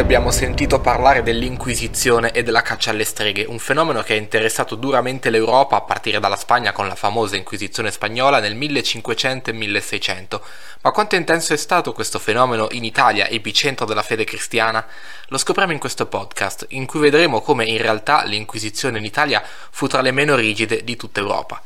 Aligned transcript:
abbiamo 0.00 0.30
sentito 0.30 0.80
parlare 0.80 1.22
dell'Inquisizione 1.22 2.32
e 2.32 2.42
della 2.42 2.62
caccia 2.62 2.90
alle 2.90 3.04
streghe, 3.04 3.44
un 3.44 3.58
fenomeno 3.58 4.02
che 4.02 4.14
ha 4.14 4.16
interessato 4.16 4.74
duramente 4.74 5.28
l'Europa 5.28 5.76
a 5.76 5.82
partire 5.82 6.18
dalla 6.18 6.36
Spagna 6.36 6.72
con 6.72 6.88
la 6.88 6.94
famosa 6.94 7.36
Inquisizione 7.36 7.90
spagnola 7.90 8.40
nel 8.40 8.54
1500 8.54 9.50
e 9.50 9.52
1600. 9.52 10.44
Ma 10.80 10.90
quanto 10.90 11.16
intenso 11.16 11.52
è 11.52 11.56
stato 11.58 11.92
questo 11.92 12.18
fenomeno 12.18 12.68
in 12.70 12.84
Italia, 12.84 13.28
epicentro 13.28 13.84
della 13.84 14.02
fede 14.02 14.24
cristiana? 14.24 14.84
Lo 15.28 15.36
scopriamo 15.36 15.72
in 15.72 15.78
questo 15.78 16.06
podcast, 16.06 16.64
in 16.70 16.86
cui 16.86 17.00
vedremo 17.00 17.42
come 17.42 17.66
in 17.66 17.78
realtà 17.78 18.24
l'Inquisizione 18.24 18.96
in 18.96 19.04
Italia 19.04 19.42
fu 19.70 19.86
tra 19.86 20.00
le 20.00 20.12
meno 20.12 20.34
rigide 20.34 20.82
di 20.82 20.96
tutta 20.96 21.20
Europa. 21.20 21.62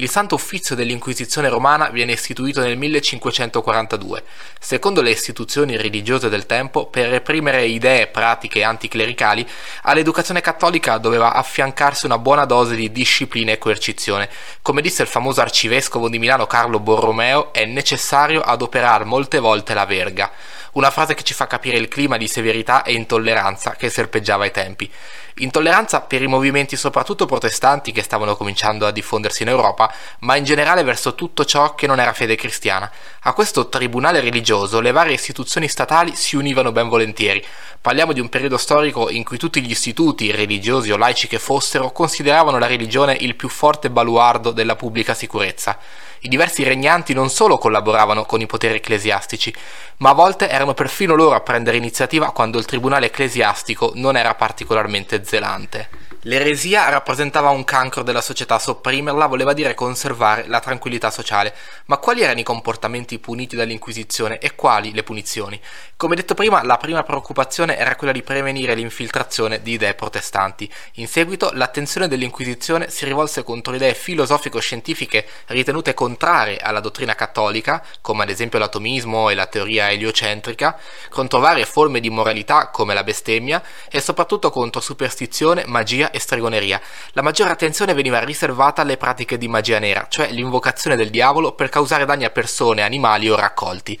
Il 0.00 0.08
Santo 0.08 0.36
Uffizio 0.36 0.76
dell'Inquisizione 0.76 1.48
romana 1.48 1.88
viene 1.88 2.12
istituito 2.12 2.60
nel 2.60 2.76
1542, 2.76 4.22
secondo 4.60 5.00
le 5.00 5.10
istituzioni 5.10 5.76
religiose 5.76 6.28
del 6.28 6.46
tempo, 6.46 6.86
per 6.86 7.08
reprimere 7.08 7.66
idee, 7.66 8.06
pratiche 8.06 8.62
anticlericali, 8.62 9.44
all'educazione 9.82 10.40
cattolica 10.40 10.98
doveva 10.98 11.32
affiancarsi 11.34 12.06
una 12.06 12.18
buona 12.18 12.44
dose 12.44 12.76
di 12.76 12.92
disciplina 12.92 13.50
e 13.50 13.58
coercizione. 13.58 14.30
Come 14.62 14.82
disse 14.82 15.02
il 15.02 15.08
famoso 15.08 15.40
arcivescovo 15.40 16.08
di 16.08 16.20
Milano 16.20 16.46
Carlo 16.46 16.78
Borromeo, 16.78 17.52
è 17.52 17.64
necessario 17.64 18.40
adoperare 18.40 19.02
molte 19.02 19.40
volte 19.40 19.74
la 19.74 19.84
verga 19.84 20.30
una 20.78 20.90
frase 20.90 21.14
che 21.14 21.24
ci 21.24 21.34
fa 21.34 21.46
capire 21.46 21.76
il 21.76 21.88
clima 21.88 22.16
di 22.16 22.28
severità 22.28 22.82
e 22.82 22.92
intolleranza 22.92 23.74
che 23.74 23.90
serpeggiava 23.90 24.44
ai 24.44 24.52
tempi. 24.52 24.90
Intolleranza 25.38 26.00
per 26.00 26.22
i 26.22 26.26
movimenti 26.26 26.76
soprattutto 26.76 27.26
protestanti 27.26 27.92
che 27.92 28.02
stavano 28.02 28.36
cominciando 28.36 28.86
a 28.86 28.90
diffondersi 28.90 29.42
in 29.42 29.48
Europa, 29.48 29.92
ma 30.20 30.36
in 30.36 30.44
generale 30.44 30.82
verso 30.82 31.14
tutto 31.14 31.44
ciò 31.44 31.74
che 31.74 31.86
non 31.86 32.00
era 32.00 32.12
fede 32.12 32.34
cristiana. 32.34 32.90
A 33.22 33.32
questo 33.32 33.68
tribunale 33.68 34.20
religioso 34.20 34.80
le 34.80 34.92
varie 34.92 35.14
istituzioni 35.14 35.68
statali 35.68 36.16
si 36.16 36.36
univano 36.36 36.72
ben 36.72 36.88
volentieri. 36.88 37.44
Parliamo 37.80 38.12
di 38.12 38.20
un 38.20 38.28
periodo 38.28 38.56
storico 38.56 39.10
in 39.10 39.22
cui 39.22 39.38
tutti 39.38 39.62
gli 39.62 39.70
istituti, 39.70 40.32
religiosi 40.32 40.90
o 40.90 40.96
laici 40.96 41.28
che 41.28 41.38
fossero, 41.38 41.92
consideravano 41.92 42.58
la 42.58 42.66
religione 42.66 43.16
il 43.20 43.36
più 43.36 43.48
forte 43.48 43.90
baluardo 43.90 44.50
della 44.50 44.76
pubblica 44.76 45.14
sicurezza 45.14 45.78
i 46.20 46.28
diversi 46.28 46.62
regnanti 46.62 47.14
non 47.14 47.30
solo 47.30 47.58
collaboravano 47.58 48.24
con 48.24 48.40
i 48.40 48.46
poteri 48.46 48.76
ecclesiastici, 48.76 49.54
ma 49.98 50.10
a 50.10 50.14
volte 50.14 50.48
erano 50.48 50.74
perfino 50.74 51.14
loro 51.14 51.34
a 51.34 51.40
prendere 51.40 51.76
iniziativa 51.76 52.30
quando 52.32 52.58
il 52.58 52.64
tribunale 52.64 53.06
ecclesiastico 53.06 53.92
non 53.94 54.16
era 54.16 54.34
particolarmente 54.34 55.24
zelante. 55.24 55.97
L'eresia 56.28 56.90
rappresentava 56.90 57.48
un 57.48 57.64
cancro 57.64 58.02
della 58.02 58.20
società, 58.20 58.58
sopprimerla 58.58 59.24
voleva 59.24 59.54
dire 59.54 59.72
conservare 59.72 60.46
la 60.46 60.60
tranquillità 60.60 61.10
sociale. 61.10 61.54
Ma 61.86 61.96
quali 61.96 62.20
erano 62.20 62.38
i 62.40 62.42
comportamenti 62.42 63.18
puniti 63.18 63.56
dall'Inquisizione 63.56 64.36
e 64.36 64.54
quali 64.54 64.92
le 64.92 65.04
punizioni? 65.04 65.58
Come 65.96 66.16
detto 66.16 66.34
prima, 66.34 66.62
la 66.62 66.76
prima 66.76 67.02
preoccupazione 67.02 67.78
era 67.78 67.96
quella 67.96 68.12
di 68.12 68.22
prevenire 68.22 68.74
l'infiltrazione 68.74 69.62
di 69.62 69.72
idee 69.72 69.94
protestanti. 69.94 70.70
In 70.96 71.08
seguito, 71.08 71.50
l'attenzione 71.54 72.08
dell'Inquisizione 72.08 72.90
si 72.90 73.06
rivolse 73.06 73.42
contro 73.42 73.74
idee 73.74 73.94
filosofico-scientifiche 73.94 75.26
ritenute 75.46 75.94
contrarie 75.94 76.58
alla 76.58 76.80
dottrina 76.80 77.14
cattolica, 77.14 77.82
come 78.02 78.24
ad 78.24 78.28
esempio 78.28 78.58
l'atomismo 78.58 79.30
e 79.30 79.34
la 79.34 79.46
teoria 79.46 79.90
eliocentrica, 79.90 80.78
contro 81.08 81.38
varie 81.38 81.64
forme 81.64 82.00
di 82.00 82.10
moralità 82.10 82.68
come 82.68 82.92
la 82.92 83.02
bestemmia 83.02 83.62
e 83.88 84.02
soprattutto 84.02 84.50
contro 84.50 84.82
superstizione, 84.82 85.64
magia 85.66 86.10
e 86.10 86.16
e 86.18 86.20
stregoneria. 86.20 86.80
La 87.12 87.22
maggiore 87.22 87.50
attenzione 87.50 87.94
veniva 87.94 88.22
riservata 88.22 88.82
alle 88.82 88.96
pratiche 88.98 89.38
di 89.38 89.48
magia 89.48 89.78
nera, 89.78 90.06
cioè 90.08 90.30
l'invocazione 90.30 90.96
del 90.96 91.10
diavolo 91.10 91.52
per 91.52 91.70
causare 91.70 92.04
danni 92.04 92.24
a 92.24 92.30
persone, 92.30 92.82
animali 92.82 93.30
o 93.30 93.36
raccolti. 93.36 93.98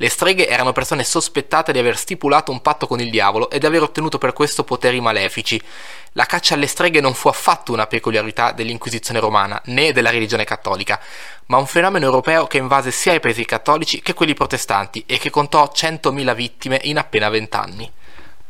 Le 0.00 0.08
streghe 0.08 0.46
erano 0.46 0.70
persone 0.70 1.02
sospettate 1.02 1.72
di 1.72 1.78
aver 1.80 1.96
stipulato 1.96 2.52
un 2.52 2.62
patto 2.62 2.86
con 2.86 3.00
il 3.00 3.10
diavolo 3.10 3.50
e 3.50 3.58
di 3.58 3.66
aver 3.66 3.82
ottenuto 3.82 4.16
per 4.16 4.32
questo 4.32 4.62
poteri 4.62 5.00
malefici. 5.00 5.60
La 6.12 6.24
caccia 6.24 6.54
alle 6.54 6.68
streghe 6.68 7.00
non 7.00 7.14
fu 7.14 7.26
affatto 7.26 7.72
una 7.72 7.88
peculiarità 7.88 8.52
dell'Inquisizione 8.52 9.18
romana 9.18 9.60
né 9.66 9.92
della 9.92 10.10
religione 10.10 10.44
cattolica, 10.44 11.00
ma 11.46 11.56
un 11.56 11.66
fenomeno 11.66 12.04
europeo 12.04 12.46
che 12.46 12.58
invase 12.58 12.92
sia 12.92 13.14
i 13.14 13.20
paesi 13.20 13.44
cattolici 13.44 14.00
che 14.00 14.14
quelli 14.14 14.34
protestanti 14.34 15.02
e 15.04 15.18
che 15.18 15.30
contò 15.30 15.68
100.000 15.74 16.32
vittime 16.32 16.78
in 16.84 16.98
appena 16.98 17.28
vent'anni. 17.28 17.90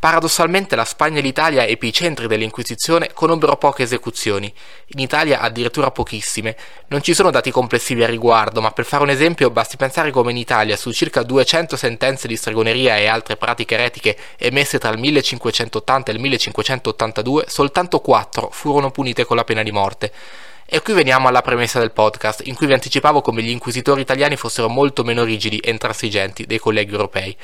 Paradossalmente 0.00 0.76
la 0.76 0.84
Spagna 0.84 1.18
e 1.18 1.22
l'Italia, 1.22 1.66
epicentri 1.66 2.28
dell'Inquisizione, 2.28 3.10
conobbero 3.12 3.56
poche 3.56 3.82
esecuzioni, 3.82 4.52
in 4.94 5.00
Italia 5.00 5.40
addirittura 5.40 5.90
pochissime. 5.90 6.56
Non 6.86 7.02
ci 7.02 7.14
sono 7.14 7.32
dati 7.32 7.50
complessivi 7.50 8.04
a 8.04 8.06
riguardo, 8.06 8.60
ma 8.60 8.70
per 8.70 8.84
fare 8.84 9.02
un 9.02 9.10
esempio 9.10 9.50
basti 9.50 9.76
pensare 9.76 10.12
come 10.12 10.30
in 10.30 10.36
Italia 10.36 10.76
su 10.76 10.92
circa 10.92 11.24
200 11.24 11.76
sentenze 11.76 12.28
di 12.28 12.36
stregoneria 12.36 12.96
e 12.96 13.06
altre 13.06 13.36
pratiche 13.36 13.74
eretiche 13.74 14.16
emesse 14.36 14.78
tra 14.78 14.90
il 14.90 14.98
1580 14.98 16.12
e 16.12 16.14
il 16.14 16.20
1582, 16.20 17.44
soltanto 17.48 17.98
4 17.98 18.50
furono 18.52 18.92
punite 18.92 19.24
con 19.24 19.34
la 19.34 19.42
pena 19.42 19.64
di 19.64 19.72
morte. 19.72 20.12
E 20.64 20.80
qui 20.80 20.92
veniamo 20.92 21.26
alla 21.26 21.42
premessa 21.42 21.80
del 21.80 21.90
podcast, 21.90 22.46
in 22.46 22.54
cui 22.54 22.68
vi 22.68 22.74
anticipavo 22.74 23.20
come 23.20 23.42
gli 23.42 23.50
inquisitori 23.50 24.02
italiani 24.02 24.36
fossero 24.36 24.68
molto 24.68 25.02
meno 25.02 25.24
rigidi 25.24 25.58
e 25.58 25.70
intransigenti 25.70 26.46
dei 26.46 26.58
colleghi 26.58 26.92
europei. 26.92 27.36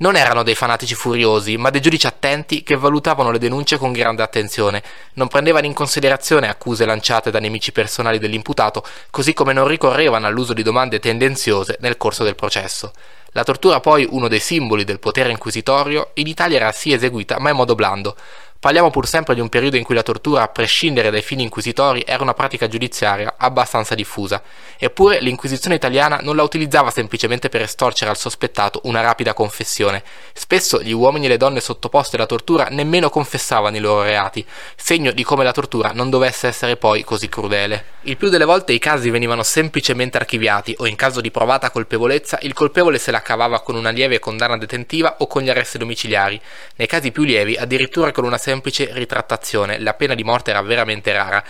Non 0.00 0.16
erano 0.16 0.42
dei 0.42 0.54
fanatici 0.54 0.94
furiosi, 0.94 1.58
ma 1.58 1.68
dei 1.68 1.82
giudici 1.82 2.06
attenti 2.06 2.62
che 2.62 2.74
valutavano 2.74 3.30
le 3.30 3.38
denunce 3.38 3.76
con 3.76 3.92
grande 3.92 4.22
attenzione, 4.22 4.82
non 5.14 5.28
prendevano 5.28 5.66
in 5.66 5.74
considerazione 5.74 6.48
accuse 6.48 6.86
lanciate 6.86 7.30
da 7.30 7.38
nemici 7.38 7.70
personali 7.70 8.18
dell'imputato, 8.18 8.82
così 9.10 9.34
come 9.34 9.52
non 9.52 9.68
ricorrevano 9.68 10.26
all'uso 10.26 10.54
di 10.54 10.62
domande 10.62 11.00
tendenziose 11.00 11.76
nel 11.80 11.98
corso 11.98 12.24
del 12.24 12.34
processo. 12.34 12.92
La 13.32 13.44
tortura 13.44 13.80
poi, 13.80 14.06
uno 14.08 14.28
dei 14.28 14.40
simboli 14.40 14.84
del 14.84 15.00
potere 15.00 15.32
inquisitorio, 15.32 16.12
in 16.14 16.28
Italia 16.28 16.56
era 16.56 16.72
sì 16.72 16.94
eseguita, 16.94 17.38
ma 17.38 17.50
in 17.50 17.56
modo 17.56 17.74
blando. 17.74 18.16
Parliamo 18.60 18.90
pur 18.90 19.08
sempre 19.08 19.34
di 19.34 19.40
un 19.40 19.48
periodo 19.48 19.78
in 19.78 19.84
cui 19.84 19.94
la 19.94 20.02
tortura, 20.02 20.42
a 20.42 20.48
prescindere 20.48 21.08
dai 21.08 21.22
fini 21.22 21.42
inquisitori, 21.42 22.04
era 22.06 22.22
una 22.22 22.34
pratica 22.34 22.68
giudiziaria 22.68 23.36
abbastanza 23.38 23.94
diffusa. 23.94 24.42
Eppure 24.76 25.18
l'Inquisizione 25.22 25.76
italiana 25.76 26.18
non 26.20 26.36
la 26.36 26.42
utilizzava 26.42 26.90
semplicemente 26.90 27.48
per 27.48 27.62
estorcere 27.62 28.10
al 28.10 28.18
sospettato 28.18 28.82
una 28.84 29.00
rapida 29.00 29.32
confessione. 29.32 30.02
Spesso 30.34 30.82
gli 30.82 30.92
uomini 30.92 31.24
e 31.24 31.28
le 31.30 31.36
donne 31.38 31.60
sottoposti 31.60 32.16
alla 32.16 32.26
tortura 32.26 32.68
nemmeno 32.70 33.08
confessavano 33.08 33.78
i 33.78 33.80
loro 33.80 34.02
reati, 34.02 34.44
segno 34.76 35.10
di 35.12 35.24
come 35.24 35.42
la 35.42 35.52
tortura 35.52 35.92
non 35.94 36.10
dovesse 36.10 36.46
essere 36.46 36.76
poi 36.76 37.02
così 37.02 37.30
crudele. 37.30 37.98
Il 38.02 38.18
più 38.18 38.28
delle 38.28 38.46
volte 38.46 38.72
i 38.72 38.78
casi 38.78 39.08
venivano 39.08 39.42
semplicemente 39.42 40.16
archiviati 40.16 40.74
o 40.78 40.86
in 40.86 40.96
caso 40.96 41.20
di 41.20 41.30
provata 41.30 41.70
colpevolezza 41.70 42.38
il 42.42 42.54
colpevole 42.54 42.98
se 42.98 43.10
la 43.10 43.20
cavava 43.20 43.60
con 43.60 43.74
una 43.74 43.90
lieve 43.90 44.18
condanna 44.18 44.56
detentiva 44.56 45.16
o 45.18 45.26
con 45.26 45.42
gli 45.42 45.50
arresti 45.50 45.76
domiciliari. 45.76 46.40
Nei 46.76 46.86
casi 46.86 47.10
più 47.10 47.24
lievi 47.24 47.56
addirittura 47.56 48.10
con 48.10 48.24
una 48.24 48.38
semplice 48.50 48.90
ritrattazione, 48.92 49.78
la 49.78 49.94
pena 49.94 50.14
di 50.14 50.24
morte 50.24 50.50
era 50.50 50.60
veramente 50.60 51.12
rara. 51.12 51.42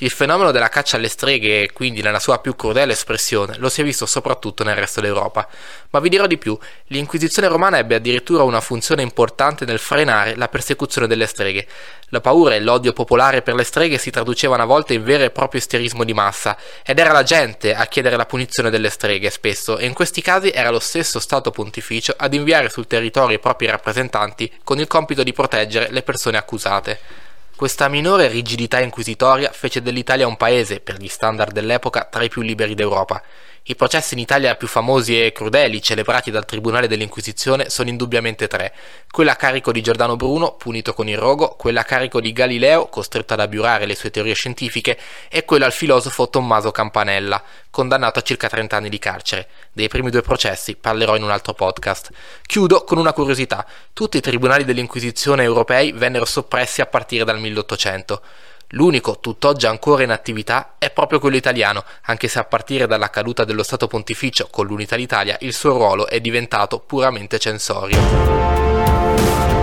Il 0.00 0.10
fenomeno 0.10 0.50
della 0.50 0.68
caccia 0.68 0.98
alle 0.98 1.08
streghe, 1.08 1.72
quindi 1.72 2.02
nella 2.02 2.18
sua 2.18 2.38
più 2.38 2.54
crudele 2.54 2.92
espressione, 2.92 3.56
lo 3.56 3.70
si 3.70 3.80
è 3.80 3.84
visto 3.84 4.04
soprattutto 4.04 4.62
nel 4.62 4.74
resto 4.74 5.00
d'Europa. 5.00 5.48
Ma 5.88 6.00
vi 6.00 6.10
dirò 6.10 6.26
di 6.26 6.36
più, 6.36 6.58
l'Inquisizione 6.88 7.48
romana 7.48 7.78
ebbe 7.78 7.94
addirittura 7.94 8.42
una 8.42 8.60
funzione 8.60 9.00
importante 9.00 9.64
nel 9.64 9.78
frenare 9.78 10.36
la 10.36 10.48
persecuzione 10.48 11.06
delle 11.06 11.26
streghe. 11.26 11.66
La 12.10 12.20
paura 12.20 12.54
e 12.54 12.60
l'odio 12.60 12.92
popolare 12.92 13.40
per 13.40 13.54
le 13.54 13.64
streghe 13.64 13.96
si 13.96 14.10
traducevano 14.10 14.64
a 14.64 14.66
volte 14.66 14.92
in 14.92 15.02
vero 15.02 15.24
e 15.24 15.30
proprio 15.30 15.60
isterismo 15.60 16.04
di 16.04 16.12
massa, 16.12 16.58
ed 16.84 16.98
era 16.98 17.12
la 17.12 17.22
gente 17.22 17.74
a 17.74 17.86
chiedere 17.86 18.16
la 18.16 18.26
punizione 18.26 18.68
delle 18.68 18.90
streghe 18.90 19.30
spesso, 19.30 19.78
e 19.78 19.86
in 19.86 19.94
questi 19.94 20.20
casi 20.20 20.50
era 20.50 20.68
lo 20.68 20.78
stesso 20.78 21.18
Stato 21.20 21.50
pontificio 21.50 22.12
ad 22.14 22.34
inviare 22.34 22.68
sul 22.68 22.86
territorio 22.86 23.36
i 23.36 23.40
propri 23.40 23.64
rappresentanti 23.64 24.52
con 24.62 24.78
il 24.78 24.88
compito 24.88 25.22
di 25.22 25.32
proteggere 25.32 25.88
le 25.90 26.02
persone 26.02 26.36
accusate. 26.36 27.24
Questa 27.56 27.88
minore 27.88 28.28
rigidità 28.28 28.80
inquisitoria 28.80 29.50
fece 29.50 29.80
dell'Italia 29.80 30.26
un 30.26 30.36
paese, 30.36 30.78
per 30.80 30.98
gli 30.98 31.08
standard 31.08 31.54
dell'epoca, 31.54 32.04
tra 32.04 32.22
i 32.22 32.28
più 32.28 32.42
liberi 32.42 32.74
d'Europa. 32.74 33.22
I 33.68 33.74
processi 33.74 34.14
in 34.14 34.20
Italia 34.20 34.54
più 34.54 34.68
famosi 34.68 35.20
e 35.20 35.32
crudeli 35.32 35.82
celebrati 35.82 36.30
dal 36.30 36.44
Tribunale 36.44 36.86
dell'Inquisizione 36.86 37.68
sono 37.68 37.88
indubbiamente 37.88 38.46
tre. 38.46 38.72
Quella 39.10 39.32
a 39.32 39.34
carico 39.36 39.72
di 39.72 39.82
Giordano 39.82 40.14
Bruno, 40.14 40.52
punito 40.52 40.94
con 40.94 41.08
il 41.08 41.18
rogo, 41.18 41.56
quella 41.58 41.80
a 41.80 41.84
carico 41.84 42.20
di 42.20 42.32
Galileo, 42.32 42.86
costretto 42.86 43.32
ad 43.32 43.40
abiurare 43.40 43.84
le 43.86 43.96
sue 43.96 44.12
teorie 44.12 44.34
scientifiche, 44.34 44.96
e 45.28 45.44
quella 45.44 45.66
al 45.66 45.72
filosofo 45.72 46.30
Tommaso 46.30 46.70
Campanella, 46.70 47.42
condannato 47.68 48.20
a 48.20 48.22
circa 48.22 48.48
30 48.48 48.76
anni 48.76 48.88
di 48.88 49.00
carcere. 49.00 49.48
Dei 49.72 49.88
primi 49.88 50.10
due 50.10 50.22
processi 50.22 50.76
parlerò 50.76 51.16
in 51.16 51.24
un 51.24 51.32
altro 51.32 51.52
podcast. 51.52 52.10
Chiudo 52.46 52.84
con 52.84 52.98
una 52.98 53.12
curiosità. 53.12 53.66
Tutti 53.92 54.18
i 54.18 54.20
tribunali 54.20 54.64
dell'Inquisizione 54.64 55.42
europei 55.42 55.90
vennero 55.90 56.24
soppressi 56.24 56.82
a 56.82 56.86
partire 56.86 57.24
dal 57.24 57.40
1800. 57.40 58.22
L'unico, 58.70 59.20
tutt'oggi 59.20 59.66
ancora 59.66 60.02
in 60.02 60.10
attività, 60.10 60.74
è 60.78 60.90
proprio 60.90 61.20
quello 61.20 61.36
italiano, 61.36 61.84
anche 62.06 62.26
se 62.26 62.40
a 62.40 62.44
partire 62.44 62.88
dalla 62.88 63.10
caduta 63.10 63.44
dello 63.44 63.62
Stato 63.62 63.86
Pontificio 63.86 64.48
con 64.50 64.66
l'Unità 64.66 64.96
d'Italia 64.96 65.36
il 65.40 65.52
suo 65.52 65.70
ruolo 65.70 66.08
è 66.08 66.20
diventato 66.20 66.80
puramente 66.80 67.38
censorio. 67.38 69.55